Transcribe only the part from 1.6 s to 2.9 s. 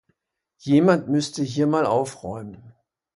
mal aufräumen.